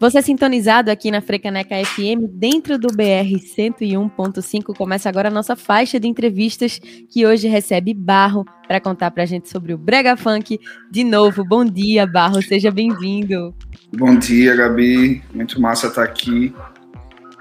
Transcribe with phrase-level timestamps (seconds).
[0.00, 4.76] Você é sintonizado aqui na Frecaneca FM, dentro do BR 101.5.
[4.76, 9.26] Começa agora a nossa faixa de entrevistas, que hoje recebe Barro para contar para a
[9.26, 10.58] gente sobre o Brega Funk.
[10.90, 13.54] De novo, bom dia, Barro, seja bem-vindo.
[13.96, 15.22] Bom dia, Gabi.
[15.32, 16.52] Muito massa estar aqui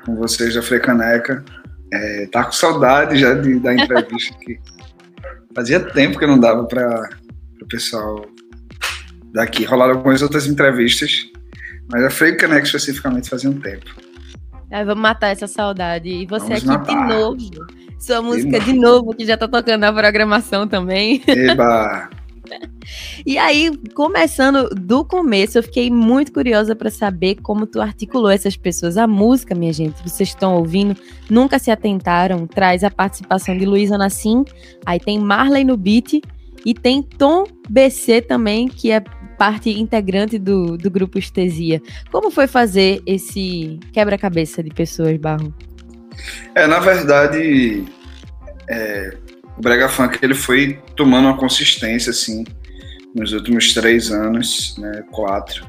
[0.06, 1.44] com vocês da Frecaneca.
[1.92, 4.60] É, tá com saudade já de, da entrevista aqui.
[5.56, 7.10] Fazia tempo que não dava para
[7.60, 8.24] o pessoal
[9.34, 9.64] daqui.
[9.64, 11.32] Rolaram algumas outras entrevistas
[11.92, 13.86] mas a Freio Caneco especificamente fazia um tempo.
[14.70, 16.08] É, vamos matar essa saudade.
[16.08, 17.08] E você vamos aqui matar.
[17.08, 17.68] de novo.
[18.00, 18.74] Sua música de novo.
[18.74, 21.22] de novo, que já tá tocando na programação também.
[21.28, 22.10] Eba!
[23.26, 28.58] E aí, começando do começo, eu fiquei muito curiosa para saber como tu articulou essas
[28.58, 28.98] pessoas.
[28.98, 33.98] A música, minha gente, vocês estão ouvindo, nunca se atentaram, traz a participação de Luísa
[33.98, 34.44] Nassim,
[34.86, 36.22] aí tem Marley no beat
[36.66, 39.02] e tem Tom BC também, que é
[39.42, 41.82] parte integrante do, do grupo Estesia.
[42.12, 45.52] Como foi fazer esse quebra-cabeça de pessoas, Barro?
[46.54, 47.84] É, na verdade,
[48.70, 49.18] é,
[49.58, 52.44] o Brega Funk ele foi tomando uma consistência, assim,
[53.16, 55.66] nos últimos três anos, né, quatro,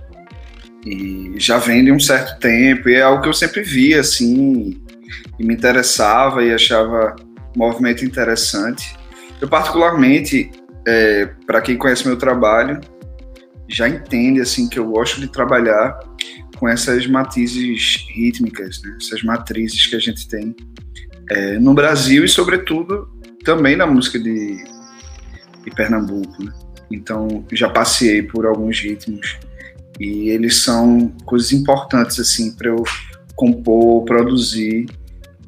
[0.85, 4.83] e já vem de um certo tempo, e é algo que eu sempre via, assim,
[5.39, 7.17] e me interessava e achava
[7.57, 8.95] um movimento interessante.
[9.41, 10.51] Eu, particularmente,
[10.87, 12.79] é, para quem conhece meu trabalho,
[13.73, 15.99] já entende assim que eu gosto de trabalhar
[16.59, 18.97] com essas matizes rítmicas, né?
[19.01, 20.55] essas matrizes que a gente tem
[21.31, 23.09] é, no Brasil e, sobretudo,
[23.45, 24.63] também na música de,
[25.65, 26.45] de Pernambuco.
[26.45, 26.53] Né?
[26.91, 29.39] Então, já passei por alguns ritmos
[29.99, 32.85] e eles são coisas importantes assim para eu
[33.35, 34.87] compor, produzir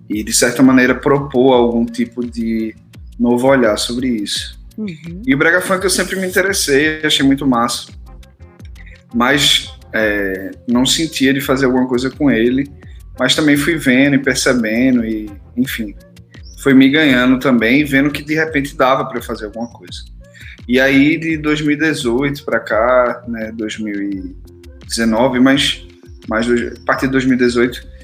[0.09, 2.75] e, de certa maneira, propor algum tipo de
[3.21, 4.59] novo olhar sobre isso.
[4.77, 5.23] Uhum.
[5.27, 7.93] E o Brega Funk eu sempre me interessei, achei muito massa
[9.15, 12.69] mas é, não sentia de fazer alguma coisa com ele,
[13.19, 15.95] mas também fui vendo e percebendo e, enfim,
[16.61, 20.01] foi me ganhando também, vendo que de repente dava para fazer alguma coisa.
[20.67, 25.87] E aí de 2018 para cá, né, 2019, mas,
[26.29, 27.95] mas a partir de 2018,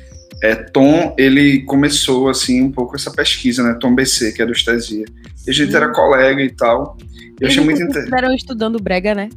[0.43, 4.53] é, Tom, ele começou assim um pouco essa pesquisa, né, Tom BC, que é do
[4.53, 5.07] Estesia.
[5.47, 6.97] E a gente era colega e tal.
[7.41, 8.37] Eu achei muito interessante.
[8.37, 9.29] estudando brega, né?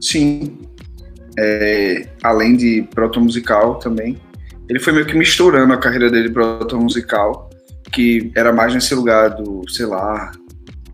[0.00, 0.58] Sim,
[1.38, 4.18] é, além de proto musical também.
[4.68, 7.50] Ele foi meio que misturando a carreira dele proto musical,
[7.92, 10.30] que era mais nesse lugar do, sei lá,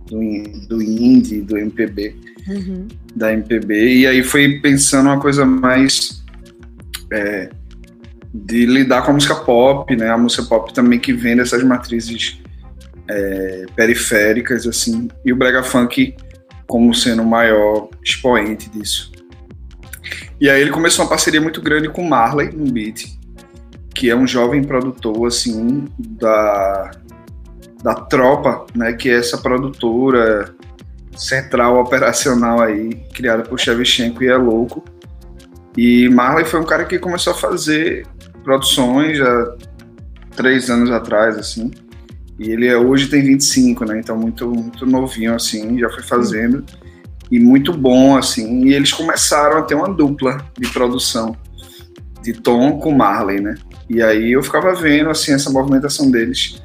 [0.06, 0.18] do,
[0.68, 2.16] do indie, do MPB,
[2.48, 2.88] uhum.
[3.14, 6.24] da MPB, e aí foi pensando uma coisa mais
[7.12, 7.50] é,
[8.32, 10.10] de lidar com a música pop, né?
[10.10, 12.40] A música pop também que vem dessas matrizes
[13.08, 16.14] é, periféricas, assim, e o brega funk
[16.66, 19.12] como sendo o maior expoente disso.
[20.40, 23.06] E aí ele começou uma parceria muito grande com Marley no beat,
[23.94, 26.90] que é um jovem produtor assim da
[27.82, 30.52] da tropa, né, que é essa produtora
[31.16, 34.84] central operacional aí criada por Shevchenko e é louco.
[35.76, 38.06] E Marley foi um cara que começou a fazer
[38.42, 39.56] produções há
[40.34, 41.70] três anos atrás, assim.
[42.38, 44.00] E ele é, hoje tem 25, né?
[44.00, 46.64] Então muito muito novinho assim, já foi fazendo
[47.30, 48.66] e muito bom, assim.
[48.66, 51.36] E eles começaram a ter uma dupla de produção
[52.22, 53.54] de Tom com Marley, né?
[53.88, 56.62] E aí eu ficava vendo, assim, essa movimentação deles.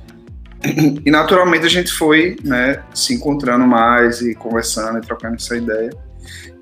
[1.04, 5.90] E naturalmente a gente foi, né, se encontrando mais e conversando e trocando essa ideia.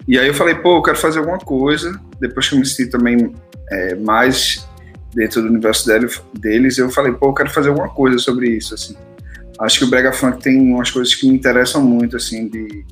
[0.08, 2.00] E aí eu falei, pô, eu quero fazer alguma coisa.
[2.20, 3.34] Depois que eu me senti também
[3.70, 4.68] é, mais
[5.14, 5.90] dentro do universo
[6.34, 8.96] deles, eu falei, pô, eu quero fazer alguma coisa sobre isso, assim.
[9.60, 12.86] Acho que o Brega Funk tem umas coisas que me interessam muito, assim, de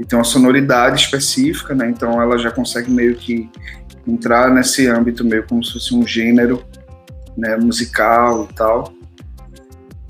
[0.00, 1.90] e tem uma sonoridade específica, né?
[1.90, 3.50] Então ela já consegue meio que
[4.08, 6.64] entrar nesse âmbito meio como se fosse um gênero,
[7.36, 8.92] né, musical e tal.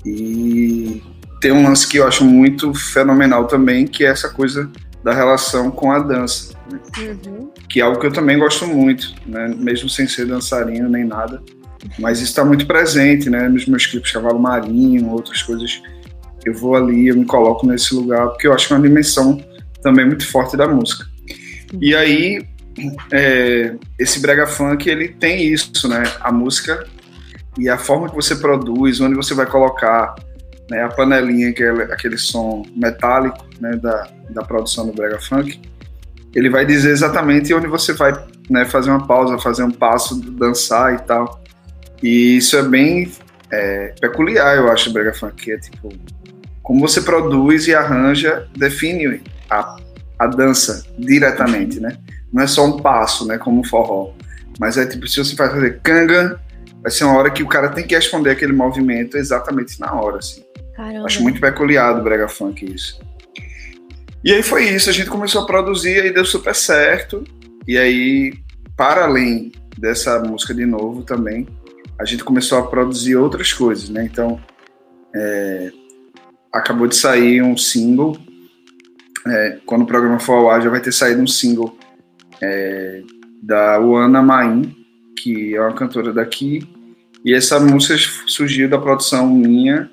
[0.05, 1.03] E
[1.41, 4.71] tem um lance que eu acho muito fenomenal também, que é essa coisa
[5.03, 6.79] da relação com a dança, né?
[7.25, 7.51] uhum.
[7.67, 9.53] que é algo que eu também gosto muito, né?
[9.57, 11.43] Mesmo sem ser dançarino nem nada,
[11.99, 13.49] mas isso está muito presente, né?
[13.49, 15.81] Nos meus clipes Cavalo Marinho, outras coisas.
[16.45, 19.39] Eu vou ali, eu me coloco nesse lugar porque eu acho que é uma dimensão
[19.81, 21.05] também muito forte da música.
[21.79, 22.45] E aí,
[23.11, 26.03] é, esse brega funk, ele tem isso, né?
[26.19, 26.85] A música
[27.57, 30.15] e a forma que você produz, onde você vai colocar
[30.69, 35.59] né, a panelinha, que é aquele som metálico né, da, da produção do brega funk,
[36.33, 38.13] ele vai dizer exatamente onde você vai
[38.49, 41.43] né, fazer uma pausa, fazer um passo, dançar e tal.
[42.01, 43.11] E isso é bem
[43.51, 45.89] é, peculiar, eu acho, do brega funk, que é tipo
[46.63, 49.77] como você produz e arranja define a,
[50.17, 51.97] a dança diretamente, né?
[52.31, 53.37] Não é só um passo, né?
[53.37, 54.13] Como um forró.
[54.59, 56.39] Mas é tipo, se você faz fazer canga,
[56.81, 60.17] vai ser uma hora que o cara tem que responder aquele movimento exatamente na hora,
[60.17, 60.43] assim.
[60.75, 61.05] Caramba.
[61.05, 62.99] Acho muito peculiar do brega funk isso.
[64.23, 67.23] E aí foi isso, a gente começou a produzir e deu super certo.
[67.67, 68.33] E aí,
[68.77, 71.47] para além dessa música de novo também,
[71.99, 74.07] a gente começou a produzir outras coisas, né?
[74.11, 74.39] Então,
[75.15, 75.71] é,
[76.53, 78.17] acabou de sair um single.
[79.27, 81.77] É, quando o programa for ao ar, já vai ter saído um single
[82.41, 83.01] é,
[83.41, 84.75] da Uana Maim,
[85.21, 86.67] que é uma cantora daqui.
[87.23, 87.95] E essa música
[88.25, 89.89] surgiu da produção minha,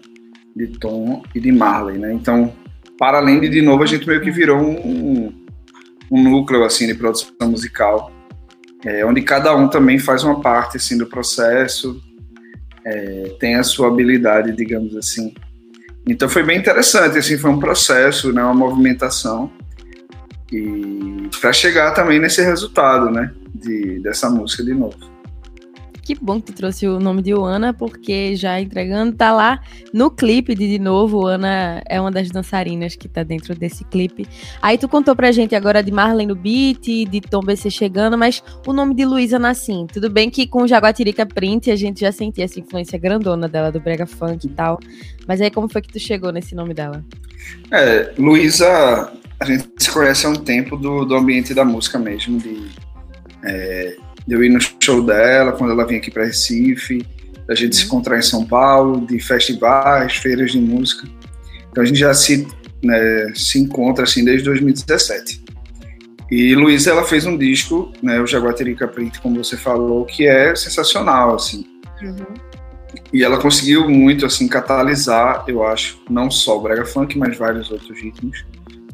[0.57, 2.13] de Tom e de Marley, né?
[2.13, 2.53] Então,
[2.99, 5.33] para além de, de novo, a gente meio que virou um,
[6.11, 8.11] um núcleo, assim, de produção musical,
[8.85, 12.03] é, onde cada um também faz uma parte, assim, do processo,
[12.85, 15.35] é, tem a sua habilidade, digamos assim.
[16.07, 19.51] Então foi bem interessante, assim, foi um processo, né, uma movimentação,
[20.51, 25.18] e para chegar também nesse resultado, né, de, dessa música de novo.
[26.09, 29.61] Que bom que tu trouxe o nome de Ana, porque já entregando, tá lá
[29.93, 31.27] no clipe de De Novo.
[31.27, 34.27] Ana é uma das dançarinas que tá dentro desse clipe.
[34.63, 38.43] Aí tu contou pra gente agora de Marlene no beat, de Tom BC chegando, mas
[38.67, 39.87] o nome de Luísa Nassim.
[39.93, 43.79] Tudo bem que com Jaguatirica Print a gente já sentia essa influência grandona dela, do
[43.79, 44.81] Brega Funk e tal.
[45.27, 47.05] Mas aí como foi que tu chegou nesse nome dela?
[47.71, 52.39] É, Luísa, a gente se conhece há um tempo do, do ambiente da música mesmo,
[52.39, 52.67] de.
[53.45, 57.05] É, de eu ir no show dela, quando ela vinha aqui para Recife,
[57.47, 57.79] da gente uhum.
[57.79, 61.09] se encontrar em São Paulo, de festivais, feiras de música.
[61.71, 62.47] Então a gente já se,
[62.85, 65.43] né, se encontra assim desde 2017.
[66.31, 70.55] E Luísa, ela fez um disco, né, o Jaguatirica Print, como você falou, que é
[70.55, 71.65] sensacional, assim.
[72.03, 72.35] Uhum.
[73.11, 77.71] E ela conseguiu muito, assim, catalisar, eu acho, não só o brega funk, mas vários
[77.71, 78.45] outros ritmos,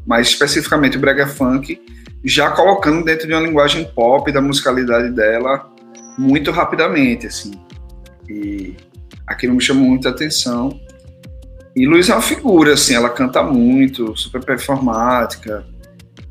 [0.06, 1.80] mas especificamente o brega funk,
[2.24, 5.70] já colocando dentro de uma linguagem pop da musicalidade dela
[6.18, 7.52] muito rapidamente, assim.
[8.28, 8.76] E
[9.26, 10.80] aquilo me chamou muita atenção.
[11.76, 15.66] E Luiz é uma figura, assim, ela canta muito, super performática.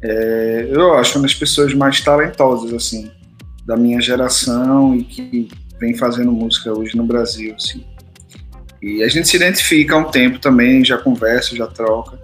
[0.02, 3.12] É, eu acho uma das pessoas mais talentosas, assim,
[3.66, 5.50] da minha geração e que
[5.80, 7.86] vem fazendo música hoje no Brasil, assim.
[8.82, 12.20] E a gente se identifica há um tempo também, já conversa, já troca.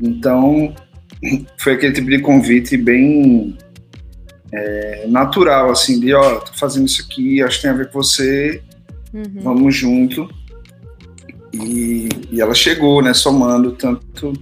[0.00, 0.74] Então,
[1.58, 3.56] foi aquele tipo de convite bem
[4.52, 8.02] é, natural, assim, de, ó, tô fazendo isso aqui, acho que tem a ver com
[8.02, 8.62] você,
[9.12, 9.40] uhum.
[9.42, 10.28] vamos junto.
[11.52, 14.32] E, e, ela chegou, né, somando tanto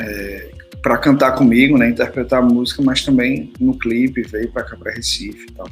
[0.00, 0.50] é,
[0.82, 4.92] para cantar comigo, né, interpretar a música, mas também no clipe, veio para cá, para
[4.92, 5.68] Recife e tal.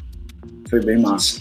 [0.69, 1.41] Foi bem massa.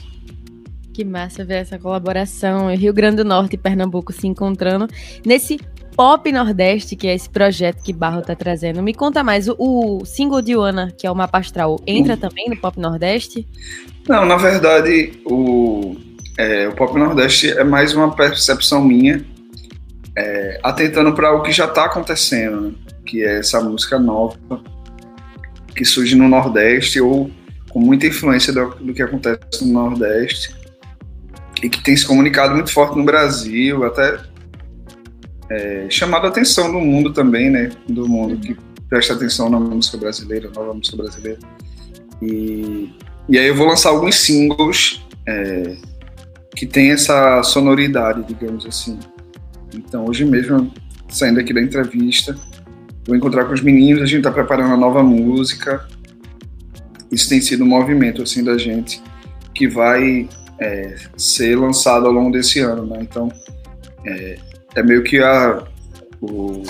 [0.93, 4.87] Que massa ver essa colaboração, Rio Grande do Norte e Pernambuco se encontrando
[5.25, 5.57] nesse
[5.95, 8.81] Pop Nordeste, que é esse projeto que Barro tá trazendo.
[8.81, 12.49] Me conta mais, o, o single de Ana, que é o Mapa Astral, entra também
[12.49, 13.47] no Pop Nordeste?
[14.07, 15.95] Não, na verdade, o,
[16.37, 19.23] é, o Pop Nordeste é mais uma percepção minha,
[20.17, 22.71] é, atentando para o que já está acontecendo, né?
[23.05, 24.37] que é essa música nova
[25.75, 27.31] que surge no Nordeste ou
[27.69, 30.53] com muita influência do, do que acontece no Nordeste
[31.63, 34.19] e que tem se comunicado muito forte no Brasil, até
[35.51, 37.71] é, chamado a atenção do mundo também, né?
[37.87, 38.55] Do mundo que
[38.89, 41.39] presta atenção na música brasileira, nova música brasileira.
[42.21, 42.93] E,
[43.27, 45.75] e aí eu vou lançar alguns singles é,
[46.55, 48.97] que tem essa sonoridade, digamos assim.
[49.73, 50.71] Então hoje mesmo,
[51.09, 52.35] saindo aqui da entrevista,
[53.05, 55.85] vou encontrar com os meninos, a gente está preparando uma nova música.
[57.11, 59.01] Isso tem sido um movimento assim da gente
[59.53, 62.99] que vai é, ser lançado ao longo desse ano, né?
[63.01, 63.29] Então
[64.05, 64.37] é,
[64.75, 65.63] é meio que a,
[66.21, 66.63] o,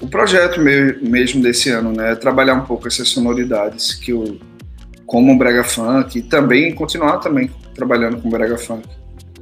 [0.00, 2.12] o projeto mesmo desse ano, né?
[2.12, 4.38] É trabalhar um pouco essas sonoridades que o
[5.06, 8.88] como o brega funk e também continuar também trabalhando com brega funk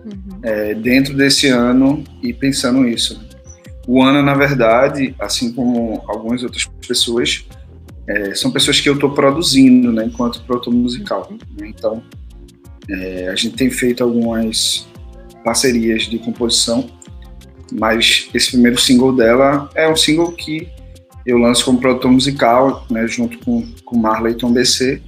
[0.05, 0.41] uhum.
[0.43, 3.19] é, dentro desse ano e pensando nisso.
[3.87, 7.47] O Ana, na verdade, assim como algumas outras pessoas,
[8.07, 11.29] é, são pessoas que eu estou produzindo, né, enquanto produtor musical.
[11.31, 11.39] Uhum.
[11.59, 11.73] Né?
[11.75, 12.03] Então,
[12.91, 14.87] é, a gente tem feito algumas
[15.43, 16.91] parcerias de composição
[17.79, 20.69] mas esse primeiro single dela é um single que
[21.27, 25.03] eu lanço como produtor musical, né, junto com, com Marley Tom BC,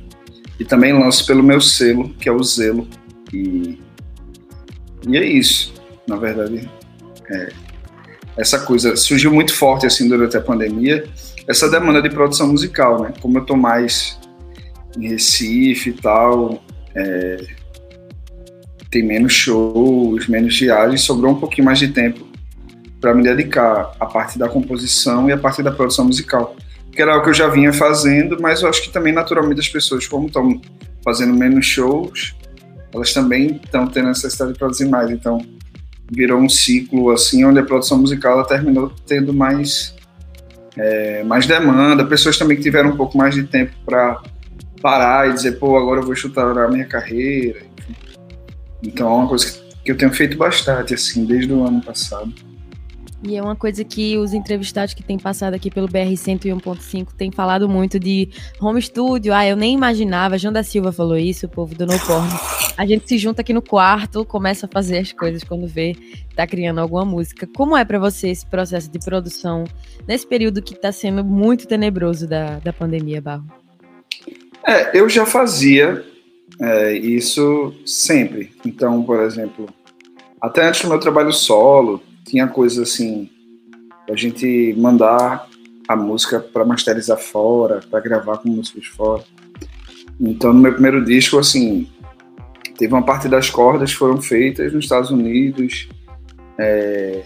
[0.58, 2.88] e também lanço pelo meu selo, que é o Zelo.
[3.32, 3.78] E,
[5.06, 5.75] e é isso,
[6.08, 6.68] na verdade.
[7.30, 7.52] É,
[8.37, 11.06] essa coisa surgiu muito forte assim durante a pandemia,
[11.46, 13.12] essa demanda de produção musical, né?
[13.20, 14.18] Como eu tô mais
[14.99, 16.62] em Recife e tal,
[16.94, 17.37] é,
[18.90, 22.25] tem menos shows, menos viagens, sobrou um pouquinho mais de tempo
[23.00, 26.57] para me dedicar à parte da composição e à parte da produção musical.
[26.93, 29.69] que era o que eu já vinha fazendo, mas eu acho que também naturalmente as
[29.69, 30.59] pessoas, como estão
[31.05, 32.35] fazendo menos shows,
[32.93, 35.11] elas também estão tendo necessidade de produzir mais.
[35.11, 35.45] Então,
[36.11, 39.95] virou um ciclo assim, onde a produção musical ela terminou tendo mais,
[40.76, 42.05] é, mais demanda.
[42.05, 44.23] Pessoas também que tiveram um pouco mais de tempo para
[44.81, 47.61] parar e dizer, pô, agora eu vou chutar a minha carreira.
[48.83, 49.53] Então, é uma coisa
[49.85, 52.33] que eu tenho feito bastante, assim, desde o ano passado.
[53.26, 57.33] E é uma coisa que os entrevistados que têm passado aqui pelo BR 101.5 têm
[57.33, 58.28] falado muito de
[58.61, 59.35] home studio.
[59.35, 60.38] Ah, eu nem imaginava.
[60.38, 62.38] João da Silva falou isso, o povo do No Porno.
[62.76, 65.97] A gente se junta aqui no quarto, começa a fazer as coisas quando vê,
[66.37, 67.49] tá criando alguma música.
[67.52, 69.64] Como é para você esse processo de produção
[70.06, 73.45] nesse período que tá sendo muito tenebroso da, da pandemia, Barro?
[74.64, 76.04] É, eu já fazia
[76.61, 78.52] é, isso sempre.
[78.64, 79.68] Então, por exemplo,
[80.40, 83.30] até antes do meu trabalho solo, tinha coisa assim,
[84.11, 85.47] a gente mandar
[85.88, 89.23] a música para masterizar fora, para gravar com músicos fora.
[90.21, 91.88] Então, no meu primeiro disco, assim,
[92.76, 95.88] teve uma parte das cordas foram feitas nos Estados Unidos.
[96.59, 97.23] É,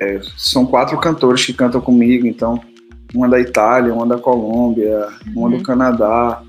[0.00, 2.60] é, são quatro cantores que cantam comigo, então
[3.14, 5.58] uma da Itália, uma da Colômbia, uma uhum.
[5.58, 6.42] do Canadá.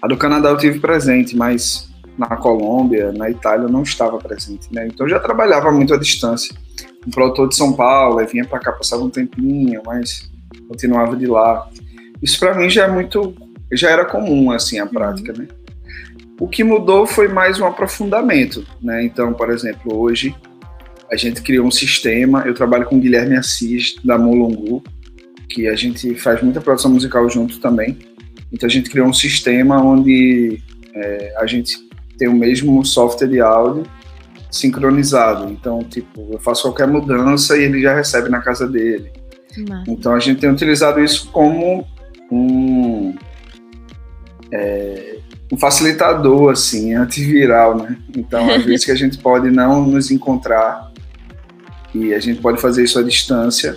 [0.00, 4.86] A do Canadá eu tive presente, mas na Colômbia, na Itália, não estava presente, né?
[4.86, 6.54] Então já trabalhava muito à distância.
[7.06, 10.30] Um produtor de São Paulo, vinha para cá, passava um tempinho, mas
[10.68, 11.68] continuava de lá.
[12.22, 13.34] Isso para mim já é muito,
[13.72, 15.48] já era comum assim a prática, né?
[16.38, 19.04] O que mudou foi mais um aprofundamento, né?
[19.04, 20.34] Então, por exemplo, hoje
[21.10, 22.42] a gente criou um sistema.
[22.46, 24.82] Eu trabalho com o Guilherme Assis da Molongu,
[25.48, 27.98] que a gente faz muita produção musical junto também.
[28.52, 30.58] Então a gente criou um sistema onde
[30.94, 31.76] é, a gente
[32.22, 33.82] tem o mesmo software de áudio
[34.48, 35.50] sincronizado.
[35.50, 39.10] Então, tipo, eu faço qualquer mudança e ele já recebe na casa dele.
[39.88, 41.84] Então, a gente tem utilizado isso como
[42.30, 43.12] um,
[44.52, 45.16] é,
[45.50, 47.98] um facilitador, assim, antiviral, né?
[48.16, 50.92] Então, às vezes que a gente pode não nos encontrar
[51.92, 53.76] e a gente pode fazer isso à distância,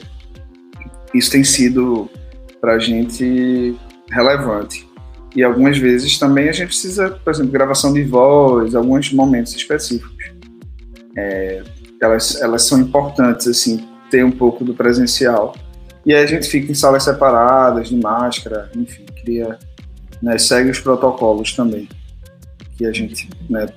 [1.15, 2.07] isso tem sido
[2.61, 3.75] para a gente
[4.11, 4.87] relevante.
[5.35, 10.31] E algumas vezes também a gente precisa, por exemplo, gravação de voz, alguns momentos específicos.
[11.17, 11.61] É,
[12.01, 15.53] elas, elas são importantes, assim, ter um pouco do presencial.
[16.05, 19.57] E aí a gente fica em salas separadas, de máscara, enfim, cria,
[20.21, 21.89] né, segue os protocolos também.
[22.77, 23.67] Que a gente né,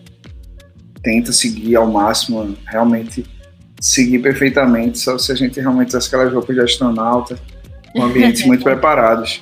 [1.02, 3.24] tenta seguir ao máximo, realmente
[3.80, 7.38] seguir perfeitamente, só se a gente realmente usa aquelas roupas de astronauta,
[7.92, 9.40] com ambientes muito preparados.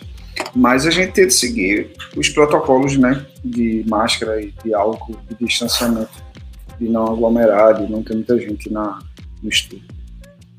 [0.54, 5.46] Mas a gente tem que seguir os protocolos, né, de máscara e de álcool, de
[5.46, 6.22] distanciamento,
[6.78, 8.98] de não aglomerar, de não ter muita gente na,
[9.42, 9.84] no estúdio.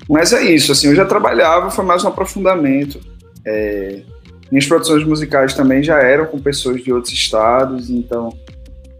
[0.08, 3.00] Mas é isso, assim, eu já trabalhava, foi mais um aprofundamento.
[3.44, 4.02] É,
[4.50, 8.30] minhas produções musicais também já eram com pessoas de outros estados, então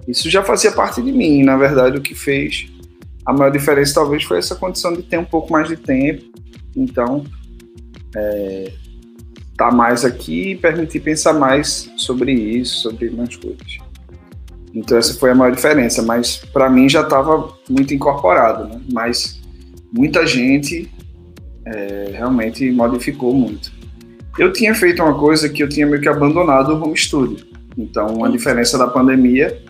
[0.06, 1.42] isso já fazia parte de mim.
[1.42, 2.66] Na verdade, o que fez
[3.28, 6.24] a maior diferença talvez foi essa condição de ter um pouco mais de tempo.
[6.74, 7.24] Então,
[8.16, 8.72] é,
[9.58, 13.78] estar tá mais aqui e permitir pensar mais sobre isso, sobre mais coisas.
[14.72, 18.80] Então essa foi a maior diferença, mas para mim já estava muito incorporado, né?
[18.92, 19.40] Mas
[19.92, 20.88] muita gente
[21.66, 23.72] é, realmente modificou muito.
[24.38, 27.44] Eu tinha feito uma coisa que eu tinha meio que abandonado o home studio.
[27.76, 29.60] Então a diferença da pandemia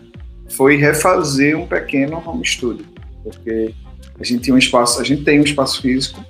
[0.51, 2.85] foi refazer um pequeno home studio,
[3.23, 3.73] porque
[4.21, 6.23] a gente tinha um espaço, a gente tem um espaço físico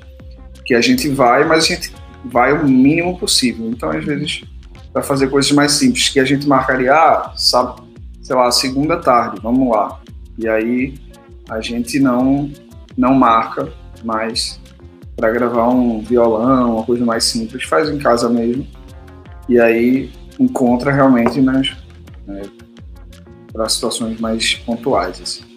[0.65, 1.93] que a gente vai, mas a gente
[2.25, 3.69] vai o mínimo possível.
[3.69, 4.43] Então, às vezes,
[4.93, 7.83] para fazer coisas mais simples, que a gente marcaria, ah, sabe,
[8.23, 10.01] sei lá, segunda tarde, vamos lá.
[10.37, 10.95] E aí
[11.49, 12.51] a gente não
[12.97, 13.73] não marca
[14.05, 14.61] mais
[15.17, 18.67] para gravar um violão, uma coisa mais simples, faz em casa mesmo.
[19.49, 21.77] E aí encontra realmente nas
[22.27, 22.43] né,
[23.53, 25.48] para situações mais pontuais assim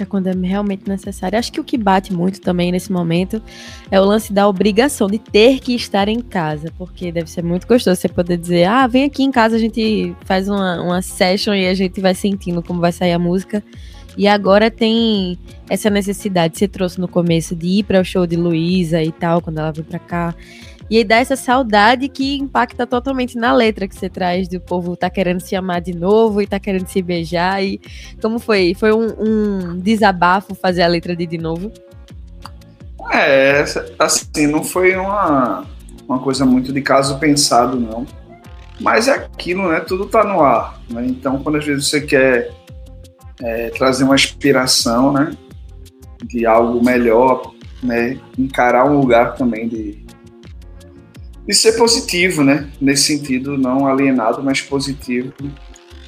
[0.00, 1.38] para quando é realmente necessário.
[1.38, 3.42] Acho que o que bate muito também nesse momento
[3.90, 7.66] é o lance da obrigação de ter que estar em casa, porque deve ser muito
[7.66, 11.54] gostoso você poder dizer: ah, vem aqui em casa, a gente faz uma, uma session
[11.54, 13.62] e a gente vai sentindo como vai sair a música.
[14.16, 15.38] E agora tem
[15.68, 19.40] essa necessidade, você trouxe no começo, de ir para o show de Luísa e tal,
[19.40, 20.34] quando ela veio para cá.
[20.90, 24.96] E aí dá essa saudade que impacta totalmente na letra que você traz do povo
[24.96, 27.62] tá querendo se amar de novo e tá querendo se beijar.
[27.62, 27.80] E
[28.20, 28.74] como foi?
[28.74, 31.70] Foi um, um desabafo fazer a letra de de novo?
[33.12, 33.64] É,
[33.98, 35.64] assim, não foi uma,
[36.08, 38.04] uma coisa muito de caso pensado, não.
[38.80, 39.78] Mas é aquilo, né?
[39.78, 40.80] Tudo tá no ar.
[40.90, 41.06] Né?
[41.06, 42.50] Então, quando às vezes você quer
[43.40, 45.30] é, trazer uma inspiração, né?
[46.24, 48.18] De algo melhor, né?
[48.36, 50.04] Encarar um lugar também de,
[51.46, 52.68] de ser positivo, né?
[52.80, 55.32] Nesse sentido, não alienado, mas positivo.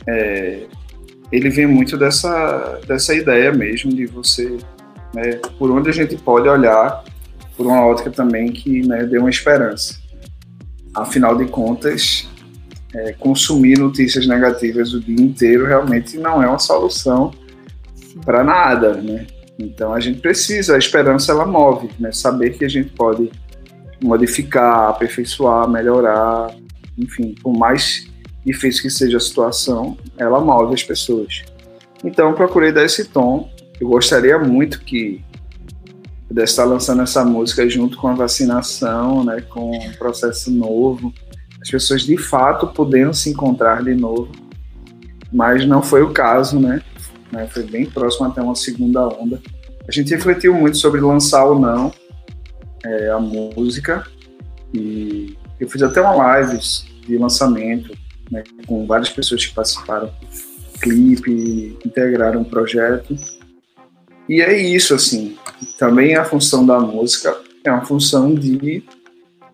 [0.06, 0.66] É,
[1.32, 4.58] ele vem muito dessa, dessa ideia mesmo de você,
[5.14, 7.02] né, por onde a gente pode olhar,
[7.56, 9.98] por uma ótica também que né, dê uma esperança.
[10.94, 12.28] Afinal de contas,
[12.94, 17.32] é, consumir notícias negativas o dia inteiro realmente não é uma solução
[18.24, 19.26] para nada, né?
[19.58, 22.12] Então a gente precisa, a esperança ela move, né?
[22.12, 23.30] Saber que a gente pode
[24.02, 26.54] modificar, aperfeiçoar, melhorar,
[26.98, 28.08] enfim, por mais
[28.44, 31.42] difícil que seja a situação, ela move as pessoas.
[32.04, 33.50] Então procurei dar esse tom.
[33.80, 35.24] Eu gostaria muito que
[36.28, 41.12] pudesse estar lançando essa música junto com a vacinação, né, com um processo novo,
[41.60, 44.32] as pessoas de fato podendo se encontrar de novo,
[45.32, 46.82] mas não foi o caso, né?
[47.30, 47.46] né?
[47.48, 49.40] Foi bem próximo até uma segunda onda.
[49.88, 51.92] A gente refletiu muito sobre lançar ou não
[52.84, 54.06] é, a música
[54.74, 56.58] e eu fiz até uma live
[57.06, 57.96] de lançamento
[58.30, 60.10] né, com várias pessoas que participaram
[60.80, 63.14] clipe, integraram o projeto.
[64.28, 65.36] E é isso, assim.
[65.78, 68.82] Também a função da música é uma função de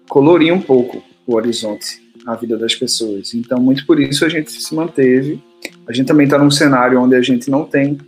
[0.09, 3.35] colorir um pouco o horizonte, a vida das pessoas.
[3.35, 5.43] Então, muito por isso a gente se manteve.
[5.87, 7.99] A gente também está num cenário onde a gente não tem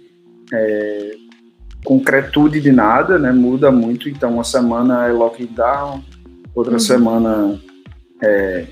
[0.53, 1.17] é,
[1.85, 3.33] concretude de nada, né?
[3.33, 4.09] Muda muito.
[4.09, 6.03] Então, uma semana é lockdown,
[6.55, 6.79] outra uhum.
[6.79, 7.61] semana
[8.23, 8.67] é,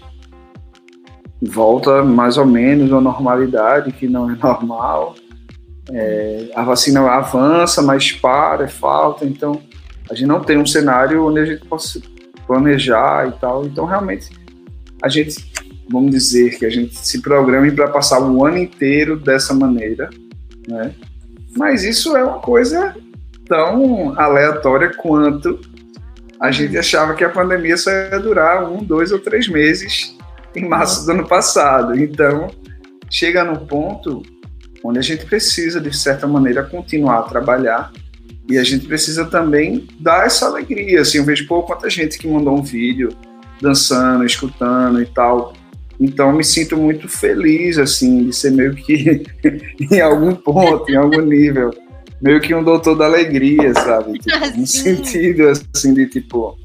[1.40, 5.14] volta mais ou menos à normalidade, que não é normal.
[5.90, 9.24] É, a vacina avança, mas para, falta.
[9.24, 9.60] Então,
[10.10, 12.00] a gente não tem um cenário onde a gente possa
[12.46, 13.64] planejar e tal.
[13.64, 14.28] Então, realmente,
[15.02, 15.50] a gente,
[15.90, 20.10] vamos dizer que a gente se programe para passar o ano inteiro dessa maneira,
[20.66, 20.92] né?
[21.58, 22.94] Mas isso é uma coisa
[23.46, 25.58] tão aleatória quanto
[26.40, 30.16] a gente achava que a pandemia só ia durar um, dois ou três meses
[30.54, 31.98] em março do ano passado.
[31.98, 32.48] Então,
[33.10, 34.22] chega no ponto
[34.84, 37.90] onde a gente precisa, de certa maneira, continuar a trabalhar
[38.48, 41.00] e a gente precisa também dar essa alegria.
[41.00, 43.09] Assim, eu vejo, pô, quanta gente que mandou um vídeo
[43.61, 45.54] dançando, escutando e tal.
[46.00, 49.24] Então, me sinto muito feliz, assim, de ser meio que
[49.90, 51.70] em algum ponto, em algum nível,
[52.22, 54.18] meio que um doutor da alegria, sabe?
[54.18, 56.56] Tipo, no sentido, assim, de tipo,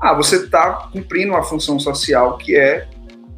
[0.00, 2.86] ah, você está cumprindo uma função social que é,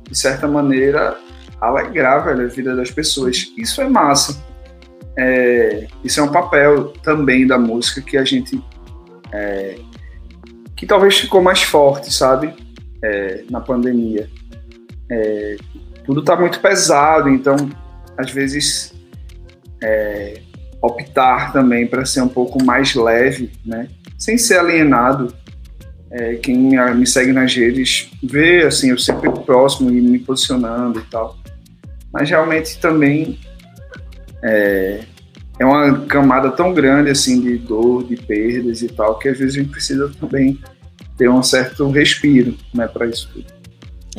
[0.09, 1.17] de certa maneira,
[1.61, 3.53] alegrar velho, a vida das pessoas.
[3.57, 4.43] Isso é massa.
[5.19, 8.63] É, isso é um papel também da música que a gente.
[9.33, 9.79] É,
[10.77, 12.55] que talvez ficou mais forte, sabe?
[13.03, 14.29] É, na pandemia.
[15.11, 15.57] É,
[16.05, 17.57] tudo está muito pesado, então,
[18.17, 18.95] às vezes,
[19.83, 20.41] é,
[20.81, 23.89] optar também para ser um pouco mais leve, né?
[24.19, 25.35] Sem ser alienado.
[26.13, 31.03] É, quem me segue nas redes vê, assim, eu sempre próximo e me posicionando e
[31.05, 31.39] tal.
[32.13, 33.39] Mas realmente também
[34.43, 35.01] é,
[35.59, 39.57] é uma camada tão grande assim de dor, de perdas e tal, que às vezes
[39.57, 40.59] a gente precisa também
[41.17, 43.60] ter um certo respiro, né, para isso tudo.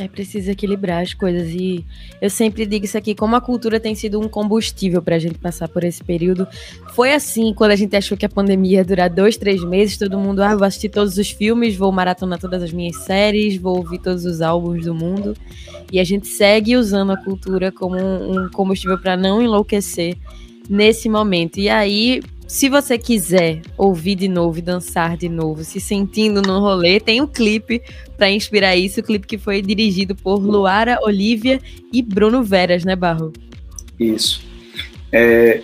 [0.02, 1.84] É preciso equilibrar as coisas e
[2.20, 5.38] eu sempre digo isso aqui, como a cultura tem sido um combustível para a gente
[5.38, 6.46] passar por esse período.
[6.92, 10.18] Foi assim quando a gente achou que a pandemia ia durar dois, três meses, todo
[10.18, 14.00] mundo, ah, vou assistir todos os filmes, vou maratonar todas as minhas séries, vou ouvir
[14.00, 15.36] todos os álbuns do mundo.
[15.92, 20.16] E a gente segue usando a cultura como um combustível para não enlouquecer
[20.68, 21.60] nesse momento.
[21.60, 26.60] E aí, se você quiser ouvir de novo e dançar de novo, se sentindo no
[26.60, 27.80] rolê, tem um clipe
[28.14, 31.58] para inspirar isso, o clipe que foi dirigido por Luara Olivia
[31.90, 33.32] e Bruno Veras, né, Barro?
[33.98, 34.44] Isso.
[35.10, 35.62] É,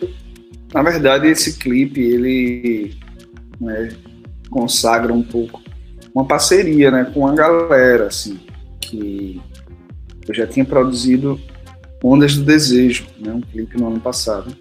[0.72, 2.96] na verdade, esse clipe ele
[3.60, 3.90] né,
[4.48, 5.60] consagra um pouco
[6.14, 8.40] uma parceria, né, com a galera, assim,
[8.80, 9.38] que
[10.26, 11.38] eu já tinha produzido
[12.02, 14.56] Ondas do Desejo, né, um clipe no ano passado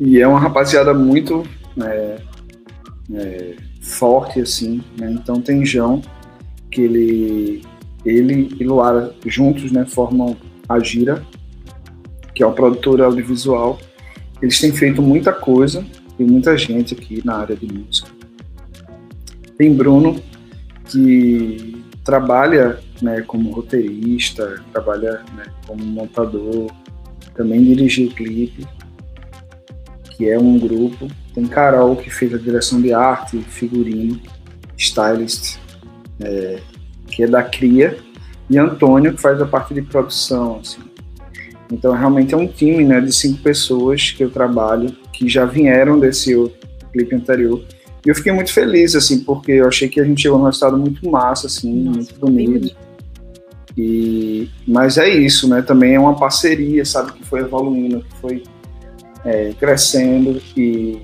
[0.00, 1.42] e é uma rapaziada muito
[1.82, 2.18] é,
[3.14, 5.10] é, forte, assim, né?
[5.10, 6.00] Então tem João,
[6.70, 7.62] que ele,
[8.04, 10.36] ele e Luara juntos, né, formam
[10.68, 11.24] a Gira,
[12.34, 13.78] que é uma produtora audiovisual.
[14.40, 15.84] Eles têm feito muita coisa,
[16.16, 18.08] tem muita gente aqui na área de música.
[19.56, 20.20] Tem Bruno,
[20.84, 26.70] que trabalha né, como roteirista, trabalha né, como montador,
[27.34, 28.66] também dirigiu clipe
[30.18, 31.06] que é um grupo.
[31.32, 34.20] Tem Carol, que fez a direção de arte, figurino,
[34.76, 35.56] stylist,
[36.20, 36.58] é,
[37.06, 37.96] que é da Cria,
[38.50, 40.58] e Antônio, que faz a parte de produção.
[40.60, 40.80] Assim.
[41.70, 46.00] Então, realmente é um time né, de cinco pessoas que eu trabalho, que já vieram
[46.00, 46.34] desse
[46.92, 47.62] clipe anterior.
[48.04, 50.76] E eu fiquei muito feliz, assim, porque eu achei que a gente chegou num resultado
[50.76, 52.76] muito massa, assim, Nossa, muito bonito.
[53.76, 55.62] E, mas é isso, né?
[55.62, 58.42] Também é uma parceria, sabe, que foi evoluindo, que foi
[59.24, 61.02] é, crescendo e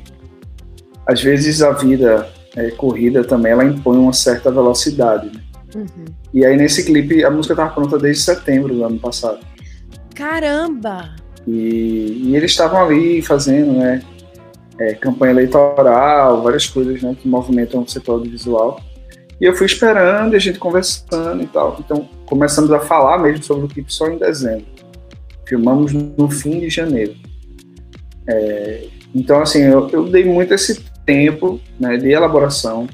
[1.06, 5.30] às vezes a vida é, corrida também ela impõe uma certa velocidade.
[5.32, 5.42] Né?
[5.74, 6.04] Uhum.
[6.32, 9.40] E aí nesse clipe a música estava pronta desde setembro do ano passado.
[10.14, 11.14] Caramba!
[11.46, 14.00] E, e eles estavam ali fazendo, né?
[14.78, 18.80] é, campanha eleitoral, várias coisas né, que movimentam o setor audiovisual.
[19.40, 21.76] E eu fui esperando, e a gente conversando e tal.
[21.80, 24.66] Então, começamos a falar mesmo sobre o clipe só em dezembro.
[25.46, 27.14] Filmamos no fim de janeiro.
[28.26, 32.88] É, então, assim, eu, eu, dei muito esse tempo né, de elaboração.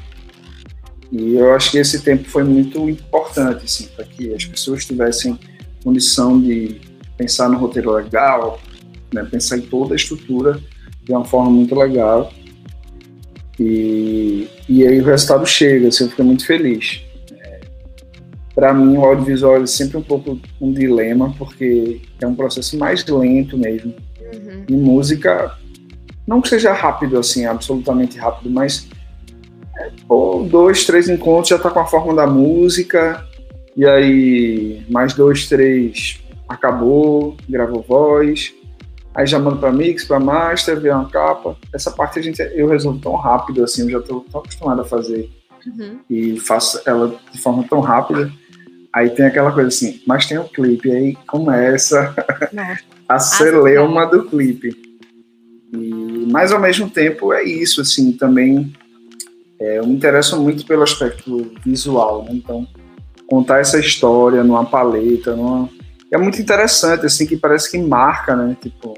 [1.10, 5.38] E eu acho que esse tempo foi muito importante, assim, para que as pessoas tivessem
[5.82, 6.80] condição de
[7.16, 8.60] pensar no roteiro legal,
[9.12, 10.60] né, pensar em toda a estrutura
[11.02, 12.32] de uma forma muito legal.
[13.58, 17.02] E, e aí o resultado chega, assim, eu fico muito feliz.
[17.32, 17.60] É,
[18.54, 23.04] Para mim, o audiovisual é sempre um pouco um dilema, porque é um processo mais
[23.06, 23.94] lento mesmo.
[24.32, 24.64] Uhum.
[24.68, 25.56] E música,
[26.26, 28.88] não que seja rápido, assim, absolutamente rápido, mas
[29.78, 33.24] é, pô, dois, três encontros já tá com a forma da música,
[33.76, 38.52] e aí mais dois, três acabou, gravou voz,
[39.14, 41.56] aí já mando para mix, para master, ver uma capa.
[41.72, 44.84] Essa parte a gente eu resolvo tão rápido assim, eu já estou tão acostumado a
[44.84, 45.30] fazer
[45.66, 46.00] uhum.
[46.10, 48.30] e faço ela de forma tão rápida.
[48.92, 52.12] Aí tem aquela coisa assim, mas tem o um clipe, aí começa
[53.10, 54.70] a celeuma do clipe.
[55.74, 58.72] E, mas ao mesmo tempo é isso, assim, também
[59.60, 62.30] é, eu me interesso muito pelo aspecto visual, né?
[62.32, 62.66] então
[63.28, 65.68] contar essa história numa paleta, numa
[66.12, 68.56] é muito interessante, assim, que parece que marca, né?
[68.60, 68.94] Tipo,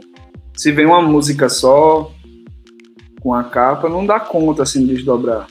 [0.57, 2.11] se vem uma música só,
[3.21, 5.47] com a capa, não dá conta, assim, de desdobrar.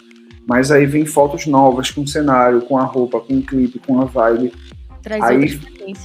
[0.47, 4.01] Mas aí vem fotos novas, com o cenário, com a roupa, com o clipe, com
[4.01, 4.51] a vibe.
[5.01, 5.59] Traz aí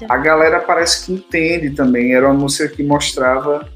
[0.08, 2.14] a galera parece que entende também.
[2.14, 3.68] Era uma música que mostrava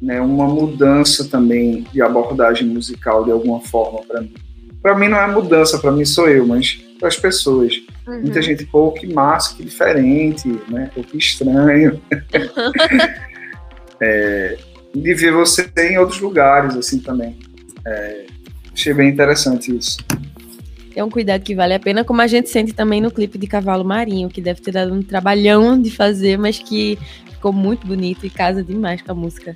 [0.00, 4.34] né, uma mudança também de abordagem musical de alguma forma para mim.
[4.82, 7.74] Para mim não é mudança, para mim sou eu, mas para as pessoas.
[8.06, 8.20] Uhum.
[8.20, 10.90] Muita gente, pô, que massa, que diferente, né?
[10.94, 12.00] Pô, que estranho.
[14.00, 14.58] é,
[14.94, 17.36] de ver você em outros lugares, assim, também.
[17.84, 18.26] É,
[18.72, 19.98] achei bem interessante isso.
[20.96, 23.46] É um cuidado que vale a pena, como a gente sente também no clipe de
[23.46, 26.98] Cavalo Marinho, que deve ter dado um trabalhão de fazer, mas que
[27.30, 29.54] ficou muito bonito e casa demais com a música.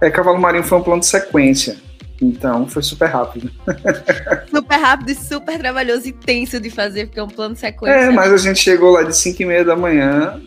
[0.00, 1.76] É, Cavalo Marinho foi um plano de sequência.
[2.22, 3.50] Então foi super rápido.
[4.48, 7.96] super rápido e super trabalhoso e tenso de fazer, porque é um plano sequência.
[7.96, 10.40] É, mas a gente chegou lá de 5 e meia da manhã,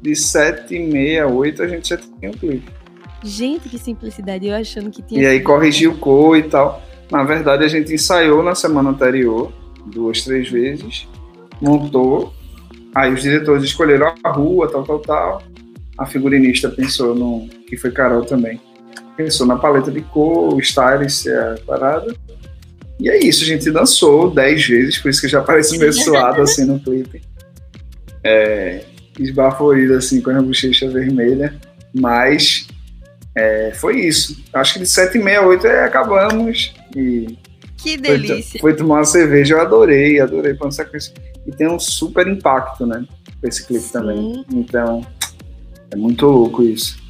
[0.00, 2.70] de 7 e meia, 8 a gente já tinha o um clipe.
[3.24, 5.20] Gente, que simplicidade, eu achando que tinha.
[5.20, 6.80] E aí corrigiu o cor e tal.
[7.12, 9.52] Na verdade, a gente ensaiou na semana anterior,
[9.86, 11.06] duas, três vezes,
[11.60, 12.32] montou.
[12.92, 15.42] Aí os diretores escolheram a rua, tal, tal, tal.
[15.96, 17.48] A figurinista pensou no.
[17.68, 18.58] que foi Carol também
[19.16, 22.14] pensou na paleta de cor, o stylist, a parada.
[23.00, 26.42] E é isso, a gente dançou dez vezes, por isso que já parece meio suado
[26.42, 27.22] assim no clipe.
[28.24, 28.84] É,
[29.18, 31.54] esbaforido assim com a bochecha vermelha,
[31.92, 32.66] mas
[33.34, 34.42] é, foi isso.
[34.52, 37.38] Acho que de sete e meia, oito é, acabamos e
[37.82, 38.60] que delícia.
[38.60, 40.56] Foi, foi, tomar uma cerveja, eu adorei, adorei.
[41.44, 43.04] E tem um super impacto, né?
[43.42, 43.92] Esse clipe Sim.
[43.92, 44.44] também.
[44.52, 45.04] Então,
[45.90, 47.02] é muito louco isso.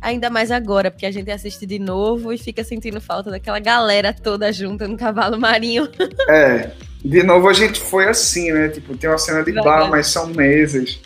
[0.00, 4.12] Ainda mais agora, porque a gente assiste de novo e fica sentindo falta daquela galera
[4.14, 5.88] toda junta no cavalo marinho.
[6.28, 6.70] É,
[7.04, 8.68] de novo a gente foi assim, né?
[8.68, 11.00] Tipo, tem uma cena de bar, mas são meses.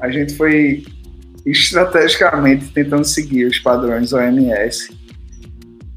[0.00, 0.84] A gente foi
[1.46, 4.90] estrategicamente tentando seguir os padrões OMS.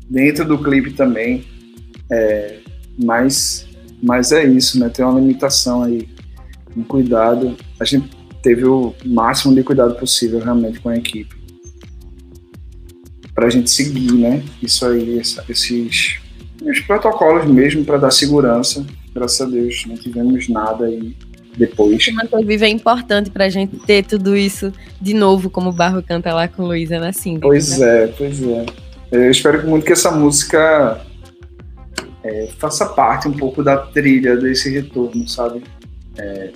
[0.10, 1.46] Dentro do clipe também.
[2.12, 2.60] É,
[3.04, 3.68] mas,
[4.02, 4.90] mas é isso, né?
[4.90, 6.08] Tem uma limitação aí,
[6.78, 7.58] um cuidado.
[7.80, 8.10] A gente
[8.42, 11.40] teve o máximo de cuidado possível realmente com a equipe
[13.40, 14.44] para a gente seguir, né?
[14.62, 16.20] Isso aí, essa, esses
[16.62, 18.86] os protocolos mesmo para dar segurança.
[19.16, 21.16] Graças a Deus, não tivemos nada aí
[21.60, 22.08] depois.
[22.08, 25.74] O manter vivo é importante para a gente ter tudo isso de novo, como o
[25.74, 27.42] Barro canta lá com Luísa na Cindy.
[27.42, 28.06] Pois né?
[28.06, 28.66] é, pois é.
[29.12, 31.02] Eu espero muito que essa música
[32.24, 35.62] é, faça parte um pouco da trilha desse retorno, sabe?
[36.18, 36.52] É,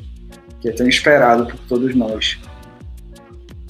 [0.61, 2.39] que é tão esperado por todos nós.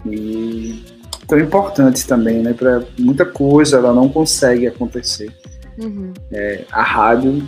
[0.06, 0.84] E
[1.28, 2.54] tão importante também, né?
[2.54, 5.34] Para muita coisa ela não consegue acontecer.
[5.78, 6.14] Uhum.
[6.32, 7.48] É, a rádio,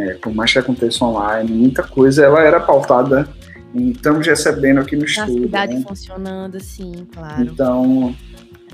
[0.00, 3.28] é, por mais que aconteça online, muita coisa ela era pautada
[3.74, 5.42] em estamos recebendo aqui no estúdio.
[5.42, 5.84] A cidade né?
[5.86, 7.42] funcionando, sim, claro.
[7.42, 8.14] Então,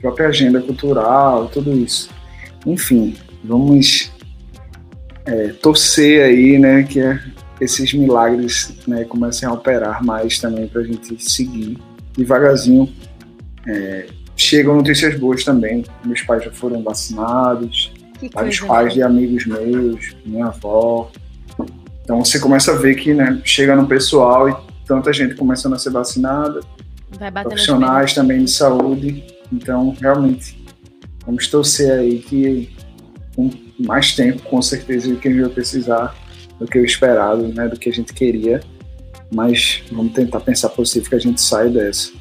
[0.01, 2.09] própria agenda cultural, tudo isso.
[2.65, 4.11] Enfim, vamos
[5.25, 7.01] é, torcer aí, né, que
[7.61, 11.79] esses milagres né, comecem a operar mais também para a gente seguir
[12.17, 12.93] devagarzinho.
[13.67, 15.85] É, chegam notícias boas também.
[16.05, 21.11] Meus pais já foram vacinados, que vários pais de amigos meus, minha avó.
[22.03, 25.79] Então você começa a ver que né, chega no pessoal e tanta gente começando a
[25.79, 26.61] ser vacinada,
[27.43, 29.25] profissionais também de saúde.
[29.53, 30.65] Então, realmente,
[31.25, 32.77] vamos torcer aí que
[33.35, 36.15] com mais tempo, com certeza, do que a gente vai precisar,
[36.59, 38.61] do que o esperado, né, do que a gente queria.
[39.33, 42.13] Mas vamos tentar pensar positivo que a gente saia dessa.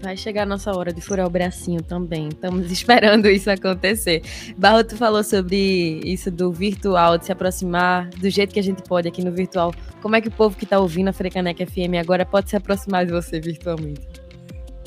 [0.00, 2.28] Vai chegar a nossa hora de furar o bracinho também.
[2.28, 4.22] Estamos esperando isso acontecer.
[4.56, 8.82] Barro, tu falou sobre isso do virtual, de se aproximar do jeito que a gente
[8.82, 9.74] pode aqui no virtual.
[10.00, 13.04] Como é que o povo que está ouvindo a Frecanec FM agora pode se aproximar
[13.04, 14.00] de você virtualmente?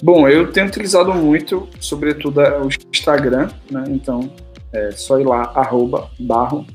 [0.02, 3.84] Bom, eu tenho utilizado muito, sobretudo, o Instagram, né?
[3.89, 4.34] Então,
[4.73, 6.65] é só ir lá, arroba, barro,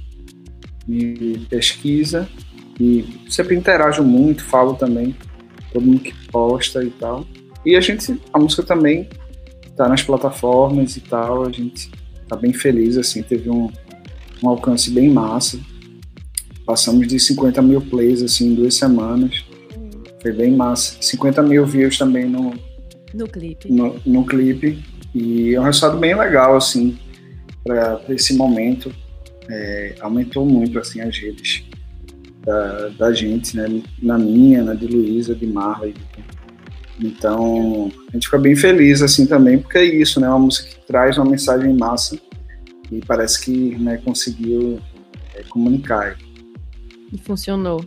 [0.87, 2.27] me pesquisa
[2.81, 5.15] e sempre interajo muito, falo também,
[5.73, 7.27] todo mundo que posta e tal.
[7.69, 9.11] E a gente, a música também
[9.77, 11.91] tá nas plataformas e tal, a gente
[12.27, 13.71] tá bem feliz, assim, teve um,
[14.43, 15.61] um alcance bem massa.
[16.65, 19.45] Passamos de 50 mil plays, assim, em duas semanas.
[20.23, 20.97] Foi bem massa.
[20.99, 22.55] 50 mil views também no,
[23.13, 23.71] no clipe.
[23.71, 24.83] No, no clipe.
[25.15, 26.99] E é um resultado bem legal, assim,
[27.63, 28.91] para esse momento.
[29.47, 31.67] É, aumentou muito, assim, as redes
[32.47, 33.83] da, da gente, né?
[34.03, 36.01] Na minha, na de Luísa, de Marla e de
[37.01, 40.29] então, a gente fica bem feliz assim também, porque é isso, né?
[40.29, 42.19] Uma música que traz uma mensagem em massa
[42.91, 44.81] e parece que né, conseguiu
[45.35, 46.17] é, comunicar.
[47.13, 47.85] E funcionou.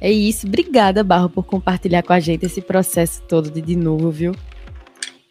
[0.00, 0.46] É isso.
[0.46, 4.34] Obrigada, Barro, por compartilhar com a gente esse processo todo de de novo, viu?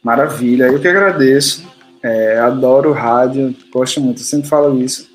[0.02, 0.65] Maravilha.
[0.65, 1.69] Eu que agradeço.
[2.02, 5.08] É, adoro rádio, gosto muito, eu sempre falo isso.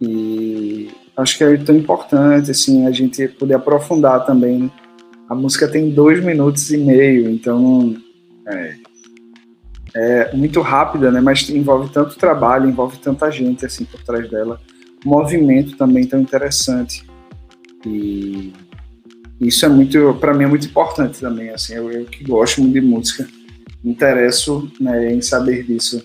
[0.00, 4.70] E acho que é tão importante assim, a gente poder aprofundar também né?
[5.28, 7.96] A música tem dois minutos e meio, então
[8.46, 8.76] é,
[9.94, 11.20] é, muito rápida, né?
[11.20, 14.60] Mas envolve tanto trabalho, envolve tanta gente assim por trás dela,
[15.04, 17.04] movimento também tão interessante
[17.84, 18.52] e
[19.40, 21.74] isso é muito, para mim é muito importante também, assim.
[21.74, 23.28] Eu, eu que gosto muito de música,
[23.84, 26.04] me interesso né, em saber disso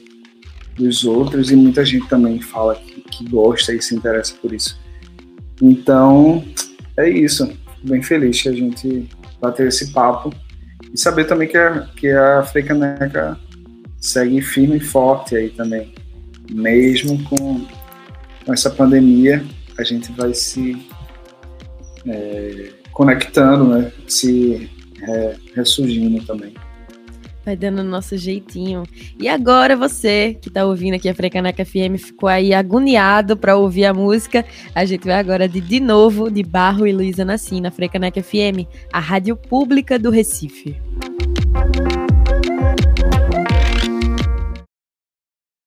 [0.75, 4.79] dos outros e muita gente também fala que, que gosta e se interessa por isso.
[5.61, 6.43] Então
[6.97, 7.51] é isso
[7.83, 10.33] bem feliz que a gente bateu esse papo
[10.93, 13.37] e saber também que a, que a Freicaneca
[13.99, 15.93] segue firme e forte aí também.
[16.49, 17.65] Mesmo com,
[18.45, 19.43] com essa pandemia,
[19.77, 20.85] a gente vai se
[22.07, 23.91] é, conectando, né?
[24.07, 24.69] se
[25.01, 26.53] é, ressurgindo também.
[27.45, 28.83] Vai dando nosso jeitinho.
[29.19, 33.85] E agora você que tá ouvindo aqui a Frecaneca FM ficou aí agoniado para ouvir
[33.85, 34.45] a música.
[34.75, 38.67] A gente vai agora de de novo de Barro e Luísa Nassim na Frecaneca FM,
[38.93, 40.75] a rádio pública do Recife.